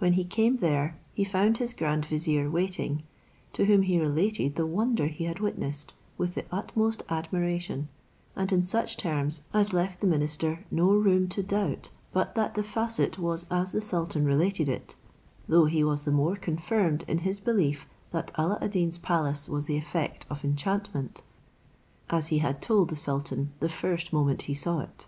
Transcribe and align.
When 0.00 0.12
he 0.12 0.24
came 0.24 0.56
there, 0.56 0.98
he 1.14 1.24
found 1.24 1.56
his 1.56 1.72
grand 1.72 2.04
vizier 2.04 2.50
waiting, 2.50 3.04
to 3.54 3.64
whom 3.64 3.80
he 3.80 3.98
related 3.98 4.54
the 4.54 4.66
wonder 4.66 5.06
he 5.06 5.24
had 5.24 5.40
witnessed, 5.40 5.94
with 6.18 6.34
the 6.34 6.44
utmost 6.52 7.02
admiration, 7.08 7.88
and 8.36 8.52
in 8.52 8.64
such 8.64 8.98
terms 8.98 9.40
as 9.54 9.72
left 9.72 10.00
the 10.02 10.06
minister 10.06 10.62
no 10.70 10.94
room 10.94 11.26
to 11.30 11.42
doubt 11.42 11.90
but 12.12 12.34
that 12.34 12.54
the 12.54 12.62
facet 12.62 13.18
was 13.18 13.46
as 13.50 13.72
the 13.72 13.80
sultan 13.80 14.26
related 14.26 14.68
it; 14.68 14.94
though 15.48 15.64
he 15.64 15.82
was 15.82 16.04
the 16.04 16.12
more 16.12 16.36
confirmed 16.36 17.02
in 17.08 17.16
his 17.20 17.40
belief, 17.40 17.86
that 18.10 18.30
Alla 18.36 18.58
ad 18.60 18.72
Deen's 18.72 18.98
palace 18.98 19.48
was 19.48 19.64
the 19.64 19.78
effect 19.78 20.26
of 20.28 20.44
enchantment, 20.44 21.22
as 22.10 22.26
he 22.26 22.36
had 22.40 22.60
told 22.60 22.90
the 22.90 22.94
sultan 22.96 23.52
the 23.60 23.70
first 23.70 24.12
moment 24.12 24.42
he 24.42 24.52
saw 24.54 24.80
it. 24.80 25.06